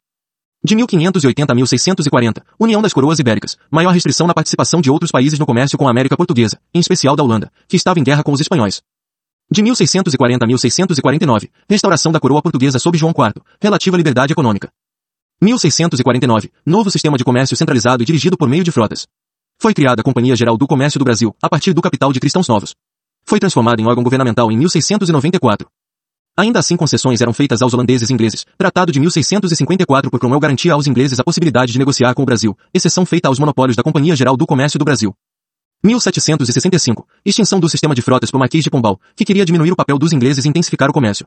De 0.63 0.77
1580 0.77 1.51
a 1.51 1.55
1640, 1.55 2.45
União 2.61 2.83
das 2.83 2.93
Coroas 2.93 3.19
Ibéricas, 3.19 3.57
maior 3.71 3.93
restrição 3.93 4.27
na 4.27 4.35
participação 4.35 4.83
de 4.83 4.91
outros 4.91 5.11
países 5.11 5.39
no 5.39 5.47
comércio 5.47 5.79
com 5.79 5.89
a 5.89 5.91
América 5.91 6.19
Portuguesa, 6.19 6.59
em 6.75 6.81
especial 6.81 7.17
da 7.17 7.23
Holanda, 7.23 7.51
que 7.67 7.77
estava 7.77 7.99
em 7.99 8.05
guerra 8.05 8.23
com 8.23 8.33
os 8.33 8.41
espanhóis. 8.41 8.83
De 9.51 9.63
1640 9.63 10.45
a 10.45 10.49
1649, 10.49 11.51
restauração 11.67 12.13
da 12.13 12.21
coroa 12.21 12.43
portuguesa 12.43 12.79
sob 12.79 12.99
João 12.99 13.13
IV, 13.13 13.43
relativa 13.59 13.97
à 13.97 13.99
liberdade 13.99 14.35
econômica. 14.35 14.71
1649, 15.41 16.51
novo 16.65 16.91
sistema 16.91 17.17
de 17.17 17.25
comércio 17.25 17.57
centralizado 17.57 18.03
e 18.03 18.07
dirigido 18.07 18.37
por 18.37 18.51
meio 18.51 18.65
de 18.65 18.71
frotas. 18.71 19.07
Foi 19.59 19.73
criada 19.73 20.03
a 20.03 20.05
Companhia 20.05 20.37
Geral 20.37 20.59
do 20.59 20.67
Comércio 20.67 20.99
do 20.99 21.05
Brasil, 21.05 21.35
a 21.43 21.49
partir 21.49 21.73
do 21.73 21.81
capital 21.81 22.13
de 22.13 22.21
cristãos 22.21 22.49
novos. 22.49 22.75
Foi 23.27 23.41
transformada 23.41 23.81
em 23.81 23.87
órgão 23.87 24.05
governamental 24.05 24.53
em 24.53 24.57
1694. 24.57 25.69
Ainda 26.37 26.59
assim 26.59 26.77
concessões 26.77 27.21
eram 27.21 27.33
feitas 27.33 27.63
aos 27.63 27.73
holandeses 27.73 28.11
e 28.11 28.13
ingleses. 28.13 28.45
Tratado 28.59 28.91
de 28.91 29.01
1654 29.01 30.11
por 30.11 30.19
Cromwell 30.19 30.41
garantia 30.41 30.73
aos 30.73 30.87
ingleses 30.87 31.19
a 31.21 31.25
possibilidade 31.25 31.73
de 31.73 31.79
negociar 31.79 32.13
com 32.13 32.23
o 32.23 32.27
Brasil, 32.27 32.57
exceção 32.73 33.07
feita 33.07 33.29
aos 33.29 33.39
monopólios 33.39 33.77
da 33.77 33.83
Companhia 33.83 34.17
Geral 34.17 34.37
do 34.37 34.47
Comércio 34.47 34.79
do 34.79 34.85
Brasil. 34.85 35.15
1765. 35.85 37.07
Extinção 37.25 37.61
do 37.61 37.69
sistema 37.69 37.95
de 37.95 38.03
frotas 38.03 38.31
por 38.31 38.39
Marquês 38.39 38.65
de 38.65 38.71
Pombal, 38.71 39.01
que 39.15 39.25
queria 39.25 39.45
diminuir 39.45 39.71
o 39.71 39.77
papel 39.77 39.99
dos 39.99 40.13
ingleses 40.13 40.45
e 40.45 40.49
intensificar 40.49 40.91
o 40.91 40.93
comércio. 40.93 41.27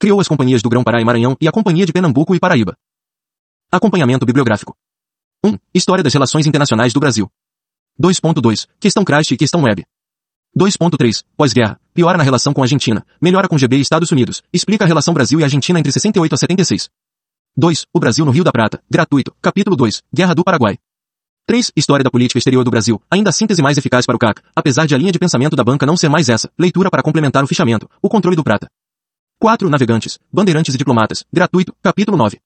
Criou 0.00 0.20
as 0.20 0.28
companhias 0.28 0.62
do 0.62 0.68
Grão-Pará 0.68 1.00
e 1.00 1.04
Maranhão 1.04 1.36
e 1.40 1.46
a 1.46 1.52
Companhia 1.52 1.84
de 1.84 1.92
Pernambuco 1.92 2.34
e 2.34 2.40
Paraíba. 2.40 2.76
Acompanhamento 3.70 4.24
bibliográfico. 4.24 4.74
1. 5.44 5.56
História 5.74 6.02
das 6.02 6.14
Relações 6.14 6.46
Internacionais 6.46 6.92
do 6.92 7.00
Brasil. 7.00 7.28
2.2. 8.00 8.66
Questão 8.80 9.04
Christ 9.04 9.32
e 9.32 9.36
Questão 9.36 9.62
Web. 9.62 9.84
2.3. 10.56 11.22
Pós-guerra. 11.36 11.78
Piora 11.92 12.16
na 12.16 12.24
relação 12.24 12.54
com 12.54 12.62
a 12.62 12.64
Argentina. 12.64 13.04
Melhora 13.20 13.46
com 13.46 13.58
GB 13.58 13.76
e 13.76 13.80
Estados 13.82 14.10
Unidos. 14.10 14.42
Explica 14.50 14.84
a 14.84 14.86
relação 14.86 15.12
Brasil 15.12 15.38
e 15.38 15.44
Argentina 15.44 15.78
entre 15.78 15.92
68 15.92 16.34
a 16.34 16.38
76. 16.38 16.88
2. 17.54 17.86
O 17.92 18.00
Brasil 18.00 18.24
no 18.24 18.30
Rio 18.30 18.42
da 18.42 18.50
Prata. 18.50 18.82
Gratuito. 18.90 19.34
Capítulo 19.42 19.76
2. 19.76 20.02
Guerra 20.14 20.34
do 20.34 20.42
Paraguai. 20.42 20.78
3. 21.46 21.72
História 21.76 22.02
da 22.02 22.10
política 22.10 22.38
exterior 22.38 22.64
do 22.64 22.70
Brasil. 22.70 23.00
Ainda 23.10 23.28
a 23.28 23.32
síntese 23.34 23.60
mais 23.60 23.76
eficaz 23.76 24.06
para 24.06 24.16
o 24.16 24.18
CAC, 24.18 24.40
apesar 24.54 24.86
de 24.86 24.94
a 24.94 24.98
linha 24.98 25.12
de 25.12 25.18
pensamento 25.18 25.54
da 25.54 25.62
banca 25.62 25.84
não 25.84 25.96
ser 25.96 26.08
mais 26.08 26.30
essa. 26.30 26.50
Leitura 26.58 26.90
para 26.90 27.02
complementar 27.02 27.44
o 27.44 27.46
fichamento. 27.46 27.86
O 28.00 28.08
controle 28.08 28.34
do 28.34 28.42
prata. 28.42 28.66
4. 29.38 29.68
Navegantes, 29.68 30.18
bandeirantes 30.32 30.74
e 30.74 30.78
diplomatas. 30.78 31.22
Gratuito. 31.30 31.74
Capítulo 31.82 32.16
9. 32.16 32.40